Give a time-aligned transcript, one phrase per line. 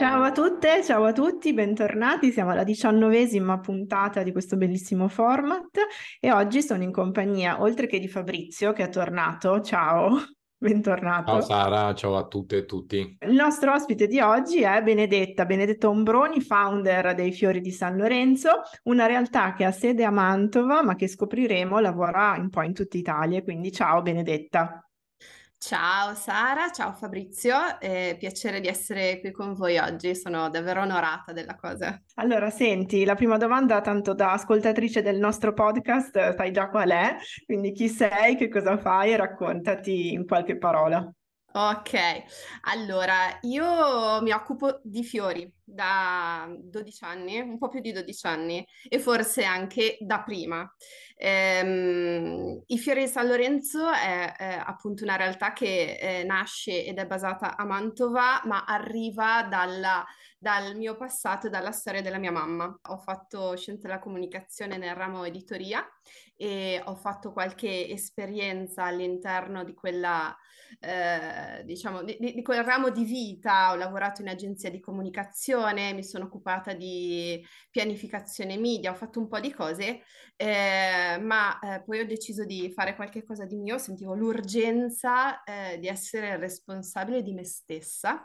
[0.00, 2.32] Ciao a tutte, ciao a tutti, bentornati.
[2.32, 5.78] Siamo alla diciannovesima puntata di questo bellissimo format
[6.18, 10.12] e oggi sono in compagnia, oltre che di Fabrizio che è tornato, ciao,
[10.56, 11.32] bentornato.
[11.32, 13.18] Ciao Sara, ciao a tutte e tutti.
[13.20, 18.62] Il nostro ospite di oggi è Benedetta, Benedetta Ombroni, founder dei Fiori di San Lorenzo,
[18.84, 22.96] una realtà che ha sede a Mantova ma che scopriremo lavora un po' in tutta
[22.96, 24.82] Italia, quindi ciao Benedetta.
[25.62, 31.34] Ciao Sara, ciao Fabrizio, è piacere di essere qui con voi oggi, sono davvero onorata
[31.34, 32.00] della cosa.
[32.14, 37.14] Allora, senti, la prima domanda, tanto da ascoltatrice del nostro podcast, sai già qual è,
[37.44, 41.06] quindi chi sei, che cosa fai e raccontati in qualche parola.
[41.52, 41.94] Ok,
[42.62, 48.64] allora io mi occupo di fiori da 12 anni, un po' più di 12 anni
[48.88, 50.72] e forse anche da prima.
[51.16, 56.98] Ehm, I Fiori di San Lorenzo è, è appunto una realtà che eh, nasce ed
[56.98, 60.06] è basata a Mantova, ma arriva dalla,
[60.40, 62.74] dal mio passato e dalla storia della mia mamma.
[62.88, 65.86] Ho fatto scienze della comunicazione nel ramo editoria
[66.34, 70.34] e ho fatto qualche esperienza all'interno di quella,
[70.80, 73.72] eh, diciamo, di, di, quel ramo di vita.
[73.72, 79.28] Ho lavorato in agenzia di comunicazione, mi sono occupata di pianificazione media, ho fatto un
[79.28, 80.04] po' di cose,
[80.36, 85.78] eh, ma eh, poi ho deciso di fare qualche cosa di mio, sentivo l'urgenza eh,
[85.78, 88.24] di essere responsabile di me stessa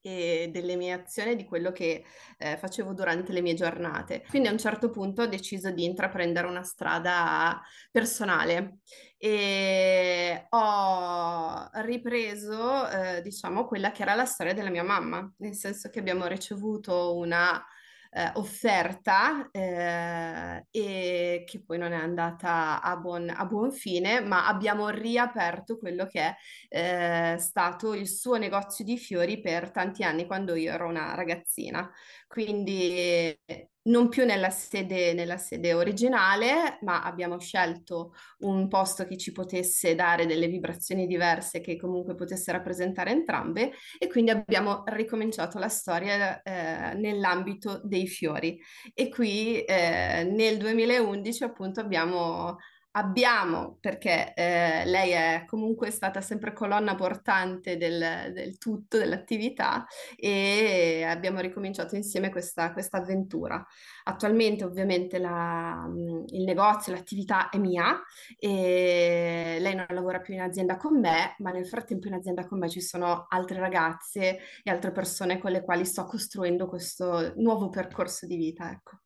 [0.00, 2.04] e delle mie azioni, di quello che
[2.38, 4.24] eh, facevo durante le mie giornate.
[4.28, 7.60] Quindi a un certo punto ho deciso di intraprendere una strada
[7.90, 8.78] personale
[9.16, 15.88] e ho ripreso, eh, diciamo, quella che era la storia della mia mamma, nel senso
[15.90, 17.64] che abbiamo ricevuto una
[18.10, 24.46] eh, offerta eh, e che poi non è andata a buon, a buon, fine, ma
[24.46, 26.20] abbiamo riaperto quello che
[26.68, 31.14] è eh, stato il suo negozio di fiori per tanti anni quando io ero una
[31.14, 31.90] ragazzina.
[32.26, 33.38] Quindi
[33.88, 39.94] non più nella sede, nella sede originale, ma abbiamo scelto un posto che ci potesse
[39.94, 46.42] dare delle vibrazioni diverse, che comunque potesse rappresentare entrambe, e quindi abbiamo ricominciato la storia
[46.42, 48.60] eh, nell'ambito dei fiori.
[48.94, 52.56] E qui eh, nel 2011 appunto abbiamo
[52.92, 61.04] abbiamo, perché eh, lei è comunque stata sempre colonna portante del, del, tutto, dell'attività e
[61.06, 63.64] abbiamo ricominciato insieme questa, questa avventura.
[64.04, 65.86] Attualmente ovviamente la,
[66.28, 68.00] il negozio, l'attività è mia
[68.38, 72.58] e lei non lavora più in azienda con me, ma nel frattempo in azienda con
[72.58, 77.68] me ci sono altre ragazze e altre persone con le quali sto costruendo questo nuovo
[77.68, 78.98] percorso di vita, ecco.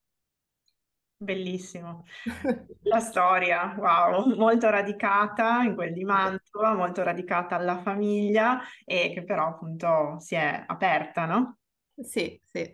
[1.23, 2.05] Bellissimo.
[2.83, 9.23] La storia, wow, molto radicata in quel di Mantova, molto radicata alla famiglia e che
[9.23, 11.59] però appunto si è aperta, no?
[11.95, 12.73] Sì, sì.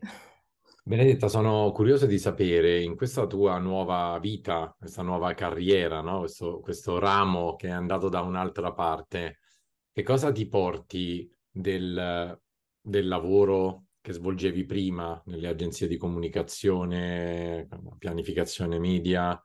[0.83, 6.21] Benedetta, sono curioso di sapere in questa tua nuova vita, questa nuova carriera, no?
[6.21, 9.41] questo, questo ramo che è andato da un'altra parte,
[9.93, 12.41] che cosa ti porti del,
[12.81, 19.39] del lavoro che svolgevi prima nelle agenzie di comunicazione, pianificazione media,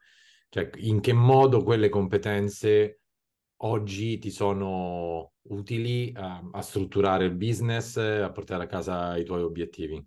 [0.48, 3.00] cioè in che modo quelle competenze
[3.56, 9.42] oggi ti sono utili a, a strutturare il business, a portare a casa i tuoi
[9.42, 10.02] obiettivi?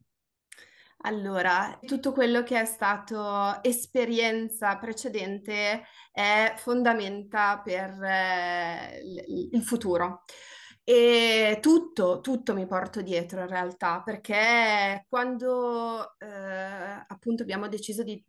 [1.02, 9.02] Allora, tutto quello che è stato esperienza precedente è fondamentale per eh,
[9.52, 10.24] il futuro.
[10.90, 16.26] E tutto, tutto mi porto dietro in realtà, perché quando eh,
[17.06, 18.24] appunto abbiamo deciso di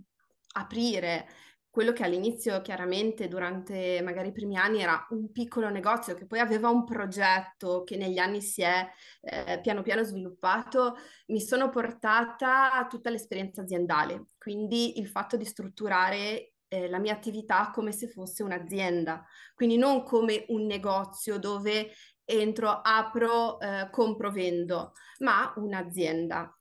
[0.55, 1.29] aprire
[1.71, 6.41] quello che all'inizio chiaramente durante magari i primi anni era un piccolo negozio che poi
[6.41, 8.89] aveva un progetto che negli anni si è
[9.21, 10.97] eh, piano piano sviluppato,
[11.29, 17.71] mi sono portata tutta l'esperienza aziendale, quindi il fatto di strutturare eh, la mia attività
[17.73, 19.25] come se fosse un'azienda,
[19.55, 21.93] quindi non come un negozio dove
[22.29, 26.55] entro, apro, eh, compro, vendo, ma un'azienda.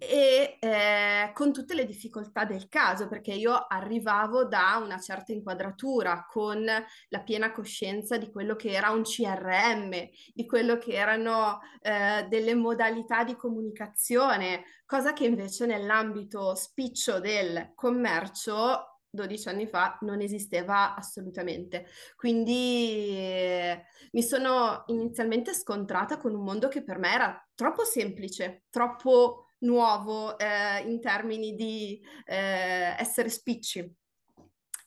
[0.00, 6.24] E eh, con tutte le difficoltà del caso, perché io arrivavo da una certa inquadratura,
[6.30, 9.90] con la piena coscienza di quello che era un CRM,
[10.34, 17.72] di quello che erano eh, delle modalità di comunicazione, cosa che invece nell'ambito spiccio del
[17.74, 21.86] commercio 12 anni fa non esisteva assolutamente.
[22.16, 28.64] Quindi eh, mi sono inizialmente scontrata con un mondo che per me era troppo semplice,
[28.70, 33.92] troppo nuovo eh, in termini di eh, essere spicci.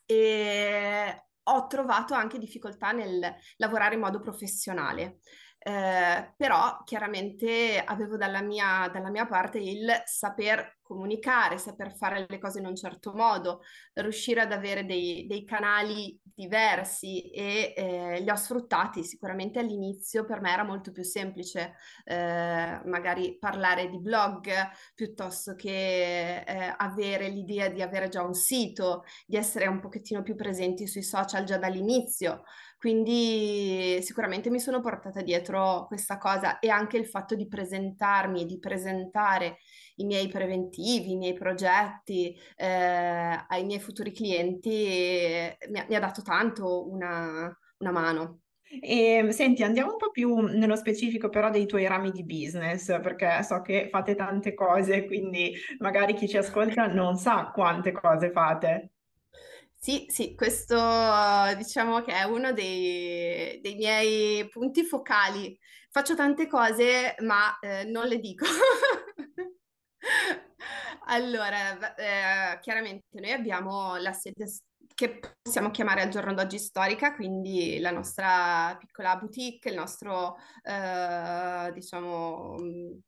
[0.06, 5.18] E ho trovato anche difficoltà nel lavorare in modo professionale.
[5.64, 12.38] Eh, però chiaramente avevo dalla mia, dalla mia parte il saper comunicare, saper fare le
[12.38, 13.62] cose in un certo modo,
[13.94, 19.04] riuscire ad avere dei, dei canali diversi e eh, li ho sfruttati.
[19.04, 21.74] Sicuramente all'inizio per me era molto più semplice
[22.04, 24.50] eh, magari parlare di blog
[24.94, 30.34] piuttosto che eh, avere l'idea di avere già un sito, di essere un pochettino più
[30.34, 32.42] presenti sui social già dall'inizio.
[32.82, 38.44] Quindi sicuramente mi sono portata dietro questa cosa e anche il fatto di presentarmi e
[38.44, 39.58] di presentare
[39.96, 42.66] i miei preventivi, i miei progetti eh,
[43.48, 44.70] ai miei futuri clienti
[45.68, 48.40] mi ha, mi ha dato tanto una, una mano.
[48.80, 53.42] E senti, andiamo un po' più nello specifico però dei tuoi rami di business, perché
[53.42, 58.90] so che fate tante cose, quindi magari chi ci ascolta non sa quante cose fate.
[59.74, 60.76] Sì, sì, questo
[61.56, 65.58] diciamo che è uno dei, dei miei punti focali.
[65.90, 68.46] Faccio tante cose, ma eh, non le dico.
[71.12, 74.46] Allora, eh, chiaramente noi abbiamo la sede
[74.94, 81.70] che possiamo chiamare al giorno d'oggi storica, quindi la nostra piccola boutique, il nostro eh,
[81.74, 82.56] diciamo,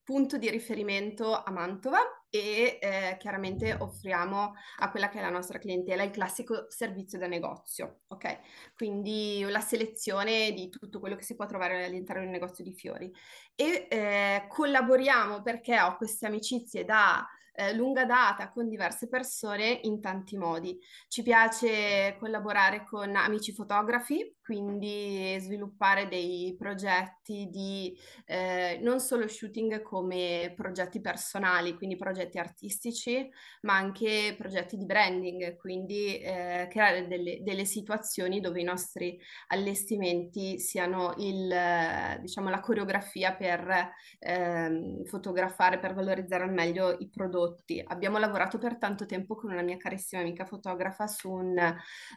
[0.03, 5.59] punto di riferimento a Mantova e eh, chiaramente offriamo a quella che è la nostra
[5.59, 8.39] clientela il classico servizio da negozio, ok?
[8.75, 12.75] Quindi la selezione di tutto quello che si può trovare all'interno di un negozio di
[12.75, 13.11] fiori
[13.55, 20.01] e eh, collaboriamo perché ho queste amicizie da eh, lunga data con diverse persone in
[20.01, 20.79] tanti modi.
[21.09, 29.83] Ci piace collaborare con amici fotografi, quindi sviluppare dei progetti di eh, non solo shooting
[29.83, 33.29] come progetti personali, quindi progetti artistici,
[33.63, 39.19] ma anche progetti di branding, quindi eh, creare delle, delle, situazioni dove i nostri
[39.49, 47.83] allestimenti siano il, diciamo, la coreografia per ehm, fotografare, per valorizzare al meglio i prodotti.
[47.85, 51.57] Abbiamo lavorato per tanto tempo con una mia carissima amica fotografa su un,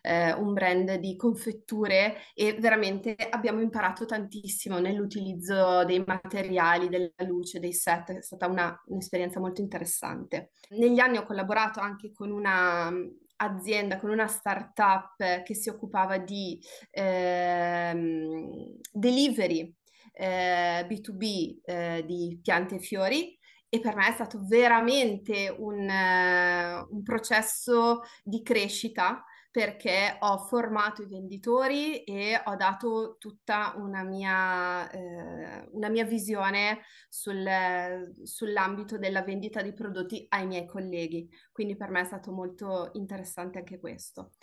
[0.02, 7.60] eh, un brand di confetture e veramente abbiamo imparato tantissimo nell'utilizzo dei materiali, della luce,
[7.60, 8.12] dei set.
[8.12, 10.52] È stata una, un'esperienza molto interessante.
[10.70, 12.92] Negli anni ho collaborato anche con una
[13.38, 16.60] azienda, con una startup che si occupava di
[16.90, 19.74] ehm, delivery
[20.14, 23.38] eh, B2B eh, di piante e fiori
[23.70, 29.24] e per me è stato veramente un, uh, un processo di crescita
[29.58, 36.82] perché ho formato i venditori e ho dato tutta una mia, eh, una mia visione
[37.10, 37.44] sul,
[38.22, 41.28] sull'ambito della vendita di prodotti ai miei colleghi.
[41.52, 44.34] Quindi per me è stato molto interessante anche questo.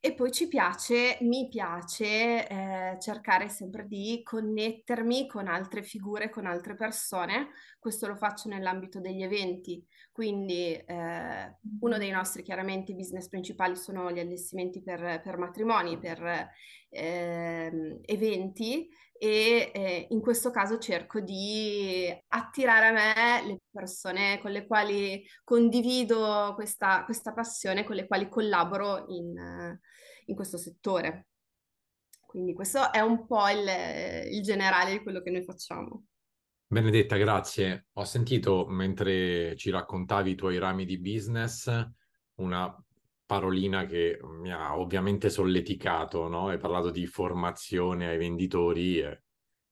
[0.00, 6.44] E poi ci piace, mi piace eh, cercare sempre di connettermi con altre figure, con
[6.44, 7.50] altre persone.
[7.78, 9.84] Questo lo faccio nell'ambito degli eventi.
[10.16, 16.48] Quindi eh, uno dei nostri chiaramente business principali sono gli allestimenti per, per matrimoni, per
[16.88, 24.52] eh, eventi e eh, in questo caso cerco di attirare a me le persone con
[24.52, 29.78] le quali condivido questa, questa passione, con le quali collaboro in,
[30.24, 31.26] in questo settore.
[32.26, 36.04] Quindi questo è un po' il, il generale di quello che noi facciamo.
[36.68, 37.86] Benedetta, grazie.
[37.92, 41.70] Ho sentito mentre ci raccontavi i tuoi rami di business
[42.40, 42.84] una
[43.24, 46.48] parolina che mi ha ovviamente solleticato, no?
[46.48, 49.16] Hai parlato di formazione ai venditori, è,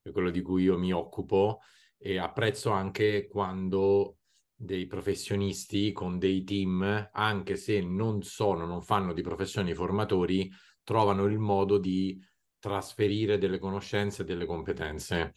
[0.03, 1.63] è quello di cui io mi occupo
[1.99, 4.19] e apprezzo anche quando
[4.55, 10.49] dei professionisti con dei team, anche se non sono, non fanno di professioni formatori,
[10.85, 12.17] trovano il modo di
[12.61, 15.35] trasferire delle conoscenze e delle competenze.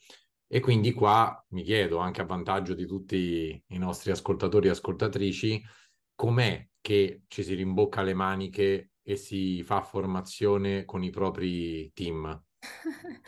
[0.47, 5.61] E quindi qua mi chiedo, anche a vantaggio di tutti i nostri ascoltatori e ascoltatrici,
[6.15, 12.43] com'è che ci si rimbocca le maniche e si fa formazione con i propri team?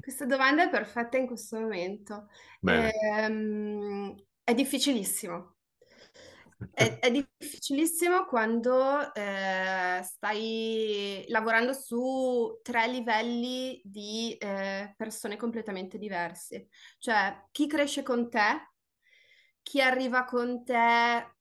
[0.00, 2.28] Questa domanda è perfetta in questo momento.
[2.62, 4.14] Ehm,
[4.44, 5.55] è difficilissimo.
[6.72, 16.68] È, è difficilissimo quando eh, stai lavorando su tre livelli di eh, persone completamente diverse.
[16.98, 18.72] Cioè, chi cresce con te,
[19.62, 21.34] chi arriva con te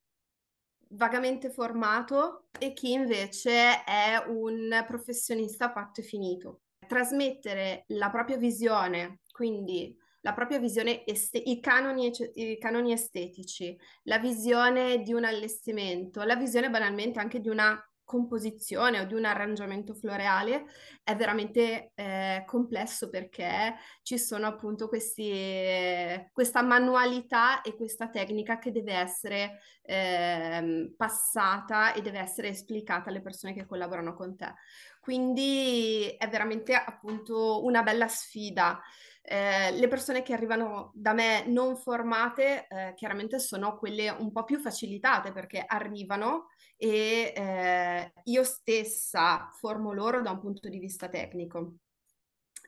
[0.90, 6.62] vagamente formato e chi invece è un professionista fatto e finito.
[6.88, 14.18] Trasmettere la propria visione, quindi la propria visione, este- i, canoni, i canoni estetici, la
[14.18, 19.94] visione di un allestimento, la visione banalmente anche di una composizione o di un arrangiamento
[19.94, 20.66] floreale
[21.04, 28.72] è veramente eh, complesso perché ci sono appunto questi, questa manualità e questa tecnica che
[28.72, 34.54] deve essere eh, passata e deve essere esplicata alle persone che collaborano con te.
[35.00, 38.82] Quindi è veramente appunto una bella sfida.
[39.22, 44.44] Eh, le persone che arrivano da me non formate eh, chiaramente sono quelle un po'
[44.44, 51.08] più facilitate perché arrivano e eh, io stessa formo loro da un punto di vista
[51.08, 51.76] tecnico.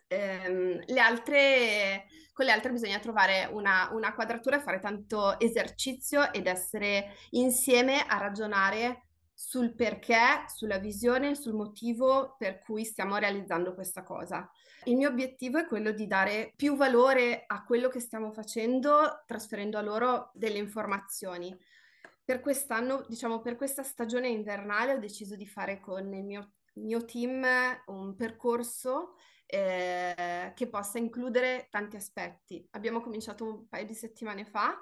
[0.08, 6.48] Ehm, le altre, con le altre bisogna trovare una, una quadratura, fare tanto esercizio ed
[6.48, 14.02] essere insieme a ragionare sul perché, sulla visione, sul motivo per cui stiamo realizzando questa
[14.02, 14.50] cosa.
[14.86, 19.78] Il mio obiettivo è quello di dare più valore a quello che stiamo facendo, trasferendo
[19.78, 21.56] a loro delle informazioni.
[22.28, 27.06] Per quest'anno, diciamo, per questa stagione invernale ho deciso di fare con il mio, mio
[27.06, 27.48] team
[27.86, 29.14] un percorso
[29.46, 32.68] eh, che possa includere tanti aspetti.
[32.72, 34.78] Abbiamo cominciato un paio di settimane fa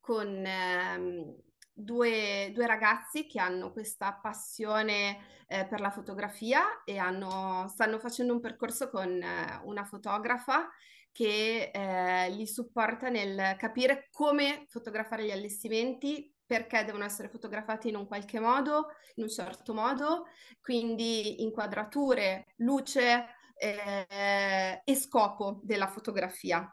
[0.00, 1.36] con ehm,
[1.72, 8.32] due, due, ragazzi che hanno questa passione eh, per la fotografia e hanno, stanno facendo
[8.32, 10.68] un percorso con eh, una fotografa
[11.12, 17.96] che eh, li supporta nel capire come fotografare gli allestimenti, perché devono essere fotografati in
[17.96, 18.86] un qualche modo,
[19.16, 20.24] in un certo modo,
[20.62, 26.66] quindi inquadrature, luce eh, e scopo della fotografia.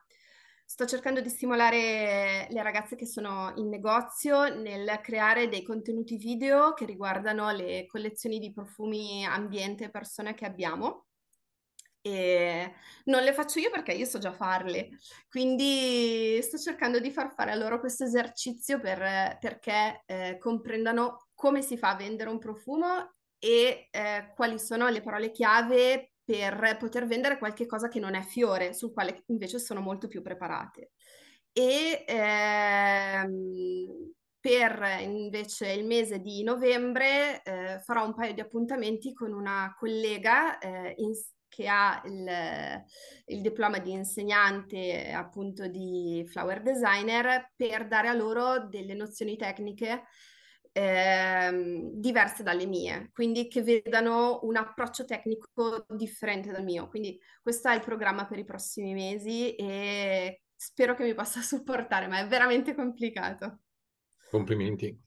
[0.63, 6.74] Sto cercando di stimolare le ragazze che sono in negozio nel creare dei contenuti video
[6.74, 11.08] che riguardano le collezioni di profumi ambiente e persone che abbiamo.
[12.07, 12.71] E
[13.05, 14.89] non le faccio io perché io so già farle,
[15.27, 21.63] quindi sto cercando di far fare a loro questo esercizio per, perché eh, comprendano come
[21.63, 27.07] si fa a vendere un profumo e eh, quali sono le parole chiave per poter
[27.07, 30.91] vendere qualche cosa che non è fiore, sul quale invece sono molto più preparate.
[31.51, 39.33] E ehm, per invece il mese di novembre eh, farò un paio di appuntamenti con
[39.33, 41.13] una collega eh, in,
[41.55, 42.83] che ha il,
[43.27, 50.03] il, diploma di insegnante appunto di flower designer per dare a loro delle nozioni tecniche
[50.74, 56.89] eh, diverse dalle mie, quindi che vedano un approccio tecnico differente dal mio.
[56.89, 62.07] Quindi questo è il programma per i prossimi mesi e spero che mi possa supportare,
[62.07, 63.62] ma è veramente complicato.
[64.29, 65.01] Complimenti.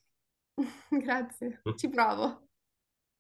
[0.89, 2.48] Grazie, ci provo.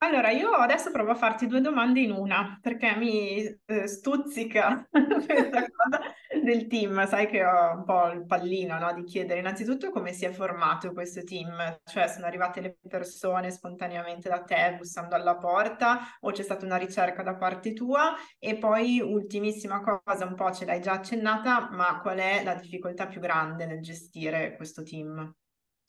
[0.00, 5.66] Allora, io adesso provo a farti due domande in una, perché mi eh, stuzzica questa
[5.66, 6.00] cosa
[6.40, 7.04] del team.
[7.08, 10.92] Sai che ho un po' il pallino, no, di chiedere innanzitutto come si è formato
[10.92, 16.42] questo team, cioè sono arrivate le persone spontaneamente da te bussando alla porta o c'è
[16.44, 18.14] stata una ricerca da parte tua?
[18.38, 23.08] E poi, ultimissima cosa, un po' ce l'hai già accennata, ma qual è la difficoltà
[23.08, 25.34] più grande nel gestire questo team?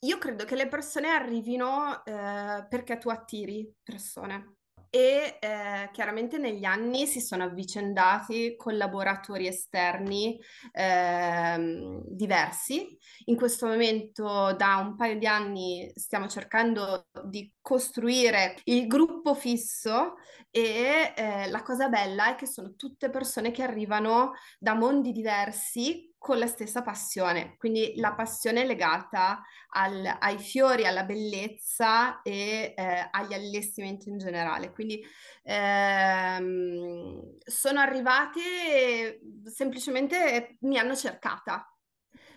[0.00, 6.64] Io credo che le persone arrivino eh, perché tu attiri persone e eh, chiaramente negli
[6.64, 10.40] anni si sono avvicendati collaboratori esterni
[10.72, 12.98] eh, diversi.
[13.26, 20.14] In questo momento da un paio di anni stiamo cercando di costruire il gruppo fisso
[20.50, 26.09] e eh, la cosa bella è che sono tutte persone che arrivano da mondi diversi
[26.20, 33.08] con la stessa passione, quindi la passione legata al, ai fiori, alla bellezza e eh,
[33.10, 34.70] agli allestimenti in generale.
[34.70, 35.02] Quindi
[35.44, 41.74] ehm, sono arrivate semplicemente mi hanno cercata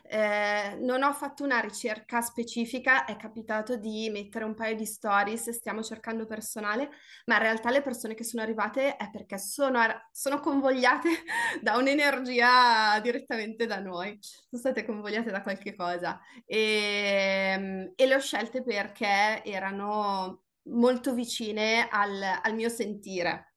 [0.06, 5.50] eh, non ho fatto una ricerca specifica, è capitato di mettere un paio di stories,
[5.52, 6.90] stiamo cercando personale,
[7.26, 9.80] ma in realtà le persone che sono arrivate è perché sono,
[10.12, 11.10] sono convogliate
[11.62, 18.16] da un'energia direttamente da noi, sono state convogliate da qualche cosa e, ehm, e le
[18.16, 23.54] ho scelte perché erano molto vicine al, al mio sentire.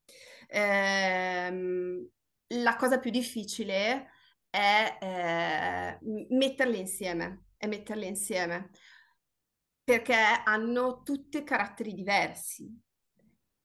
[0.48, 2.08] Eh,
[2.50, 4.10] la cosa più difficile
[4.56, 5.98] è eh,
[6.30, 8.70] metterle insieme, è metterle insieme.
[9.84, 12.68] perché hanno tutti caratteri diversi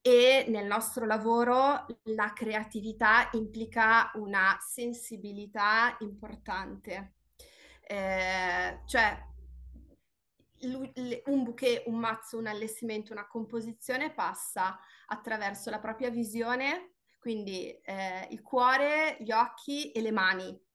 [0.01, 7.15] e nel nostro lavoro la creatività implica una sensibilità importante.
[7.81, 9.19] Eh, cioè
[11.25, 18.27] un bouquet, un mazzo, un allestimento, una composizione passa attraverso la propria visione, quindi eh,
[18.29, 20.69] il cuore, gli occhi e le mani.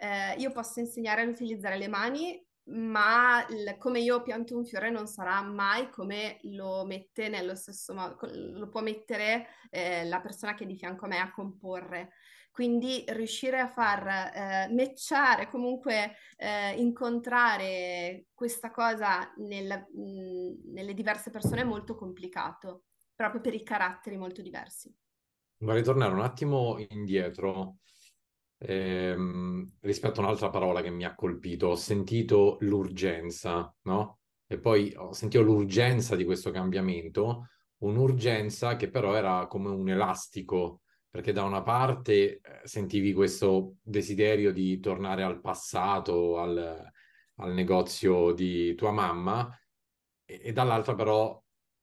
[0.00, 4.90] Eh, io posso insegnare ad utilizzare le mani ma il, come io pianto un fiore
[4.90, 10.54] non sarà mai come lo mette nello stesso modo, lo può mettere eh, la persona
[10.54, 12.12] che è di fianco a me a comporre.
[12.50, 21.30] Quindi riuscire a far eh, matchare, comunque eh, incontrare questa cosa nel, mh, nelle diverse
[21.30, 22.82] persone è molto complicato,
[23.14, 24.92] proprio per i caratteri molto diversi.
[25.58, 27.78] Vorrei tornare un attimo indietro
[28.58, 34.18] ehm, rispetto a un'altra parola che mi ha colpito, ho sentito l'urgenza, no?
[34.46, 37.48] E poi ho sentito l'urgenza di questo cambiamento,
[37.78, 44.52] un'urgenza che però era come un elastico, perché da una parte eh, sentivi questo desiderio
[44.52, 46.90] di tornare al passato, al,
[47.36, 49.48] al negozio di tua mamma,
[50.24, 51.40] e, e dall'altra però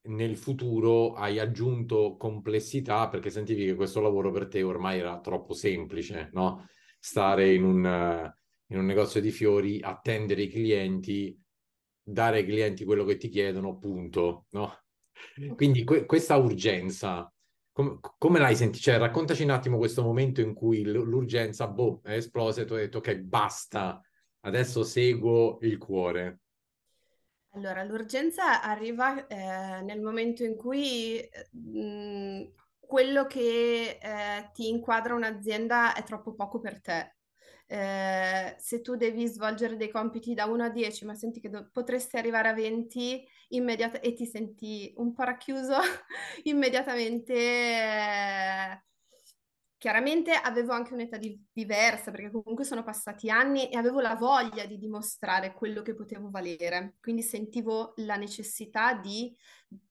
[0.07, 5.53] nel futuro hai aggiunto complessità perché sentivi che questo lavoro per te ormai era troppo
[5.53, 6.67] semplice, no?
[6.99, 8.33] Stare in un,
[8.67, 11.39] in un negozio di fiori, attendere i clienti,
[12.01, 14.71] dare ai clienti quello che ti chiedono, punto, no?
[15.55, 17.31] Quindi que- questa urgenza,
[17.71, 18.91] com- come l'hai sentita?
[18.91, 22.73] Cioè, raccontaci un attimo questo momento in cui l- l'urgenza, boh, è esplosa e tu
[22.73, 24.01] hai detto, ok, basta,
[24.41, 26.39] adesso seguo il cuore.
[27.55, 31.21] Allora, l'urgenza arriva eh, nel momento in cui
[31.51, 32.43] mh, mm,
[32.79, 37.15] quello che eh, ti inquadra un'azienda è troppo poco per te.
[37.67, 41.69] Eh, se tu devi svolgere dei compiti da 1 a 10, ma senti che do-
[41.71, 45.75] potresti arrivare a 20 immediat- e ti senti un po' racchiuso,
[46.43, 48.83] immediatamente eh,
[49.85, 54.65] Chiaramente avevo anche un'età di- diversa perché comunque sono passati anni e avevo la voglia
[54.65, 59.31] di dimostrare quello che potevo valere, quindi sentivo la necessità di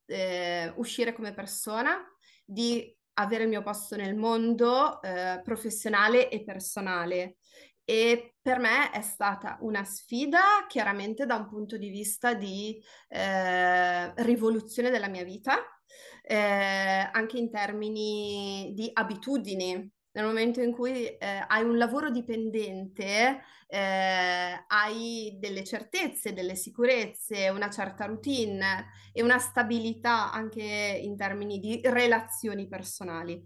[0.07, 1.97] eh, uscire come persona,
[2.45, 7.37] di avere il mio posto nel mondo eh, professionale e personale.
[7.85, 14.25] E per me è stata una sfida, chiaramente da un punto di vista di eh,
[14.25, 15.74] rivoluzione della mia vita,
[16.23, 19.91] eh, anche in termini di abitudini.
[20.13, 27.49] Nel momento in cui eh, hai un lavoro dipendente, eh, hai delle certezze, delle sicurezze,
[27.49, 33.43] una certa routine e una stabilità anche in termini di relazioni personali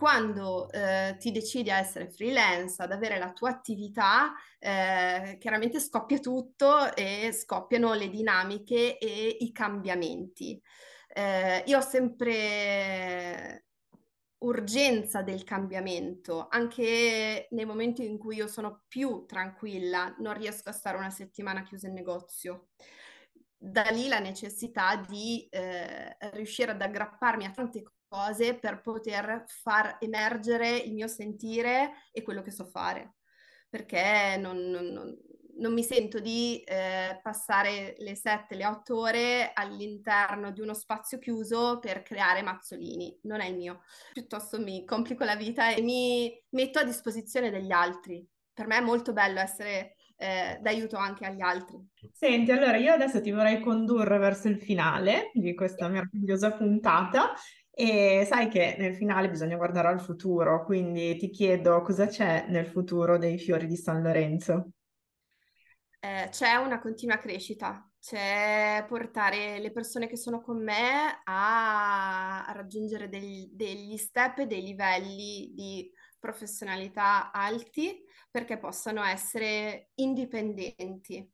[0.00, 6.18] quando eh, ti decidi a essere freelance, ad avere la tua attività, eh, chiaramente scoppia
[6.18, 10.58] tutto e scoppiano le dinamiche e i cambiamenti.
[11.12, 13.66] Eh, io ho sempre
[14.38, 20.72] urgenza del cambiamento, anche nei momenti in cui io sono più tranquilla, non riesco a
[20.72, 22.68] stare una settimana chiusa in negozio.
[23.56, 29.98] Da lì la necessità di eh, riuscire ad aggrapparmi a tante cose per poter far
[30.00, 33.16] emergere il mio sentire e quello che so fare,
[33.68, 35.16] perché non, non, non
[35.68, 41.78] mi sento di eh, passare le sette, le otto ore all'interno di uno spazio chiuso
[41.78, 43.82] per creare mazzolini, non è il mio.
[44.12, 48.26] Piuttosto mi complico la vita e mi metto a disposizione degli altri.
[48.52, 51.78] Per me è molto bello essere eh, d'aiuto anche agli altri.
[52.12, 57.32] Senti, allora io adesso ti vorrei condurre verso il finale di questa meravigliosa puntata
[57.70, 62.66] e sai che nel finale bisogna guardare al futuro, quindi ti chiedo cosa c'è nel
[62.66, 64.72] futuro dei fiori di San Lorenzo.
[66.02, 72.52] Eh, c'è una continua crescita, c'è portare le persone che sono con me a, a
[72.52, 81.30] raggiungere degli, degli step e dei livelli di professionalità alti perché possano essere indipendenti.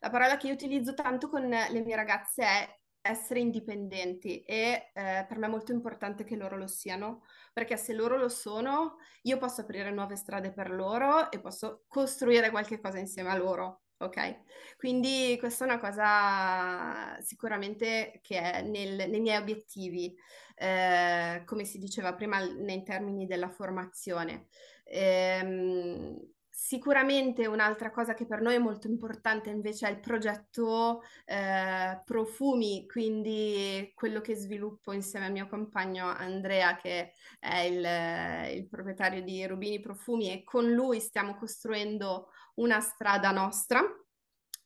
[0.00, 5.24] La parola che io utilizzo tanto con le mie ragazze è essere indipendenti e eh,
[5.26, 7.22] per me è molto importante che loro lo siano,
[7.54, 12.50] perché se loro lo sono, io posso aprire nuove strade per loro e posso costruire
[12.50, 13.82] qualche cosa insieme a loro.
[14.02, 14.44] Ok,
[14.78, 20.16] quindi questa è una cosa sicuramente che è nel, nei miei obiettivi,
[20.54, 24.46] eh, come si diceva prima nei termini della formazione.
[24.84, 26.18] Ehm,
[26.62, 32.86] Sicuramente un'altra cosa che per noi è molto importante invece è il progetto eh, Profumi,
[32.86, 39.46] quindi quello che sviluppo insieme al mio compagno Andrea che è il, il proprietario di
[39.46, 43.82] Rubini Profumi e con lui stiamo costruendo una strada nostra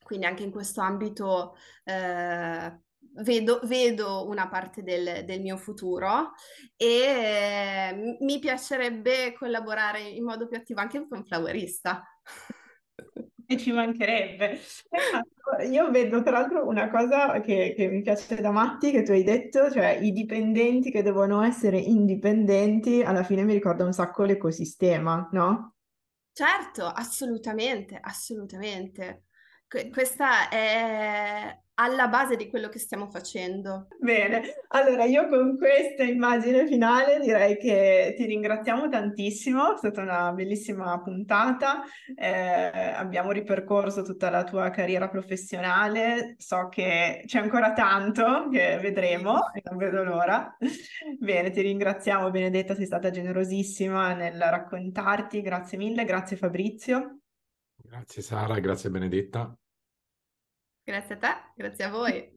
[0.04, 2.78] quindi anche in questo ambito eh,
[3.22, 6.32] vedo, vedo, una parte del, del mio futuro
[6.76, 12.04] e eh, mi piacerebbe collaborare in modo più attivo anche con Flowerista.
[13.46, 14.52] E ci mancherebbe.
[14.52, 15.62] Esatto.
[15.70, 19.22] Io vedo tra l'altro una cosa che, che mi piace da matti, che tu hai
[19.22, 25.28] detto, cioè i dipendenti che devono essere indipendenti, alla fine mi ricorda un sacco l'ecosistema,
[25.32, 25.73] no?
[26.36, 29.26] Certo, assolutamente, assolutamente.
[29.90, 33.88] questa è alla base di quello che stiamo facendo.
[33.98, 40.32] Bene, allora io con questa immagine finale direi che ti ringraziamo tantissimo, è stata una
[40.32, 41.82] bellissima puntata,
[42.14, 49.52] eh, abbiamo ripercorso tutta la tua carriera professionale, so che c'è ancora tanto che vedremo
[49.52, 50.56] e non vedo l'ora.
[51.18, 57.18] Bene, ti ringraziamo Benedetta, sei stata generosissima nel raccontarti, grazie mille, grazie Fabrizio.
[57.76, 59.56] Grazie Sara, grazie Benedetta.
[60.84, 62.30] Grazie a te, grazie a voi.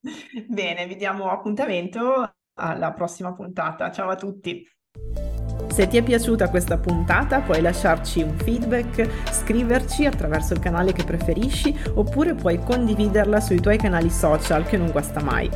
[0.48, 3.90] Bene, vi diamo appuntamento alla prossima puntata.
[3.90, 4.66] Ciao a tutti.
[5.68, 11.04] Se ti è piaciuta questa puntata puoi lasciarci un feedback, scriverci attraverso il canale che
[11.04, 15.50] preferisci oppure puoi condividerla sui tuoi canali social che non guasta mai.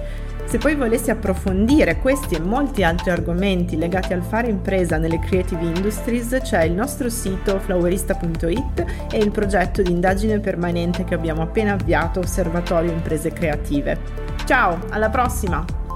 [0.49, 5.63] Se poi volessi approfondire questi e molti altri argomenti legati al fare impresa nelle creative
[5.63, 11.75] industries, c'è il nostro sito flowerista.it e il progetto di indagine permanente che abbiamo appena
[11.75, 13.99] avviato, Osservatorio Imprese Creative.
[14.47, 15.88] Ciao, alla prossima!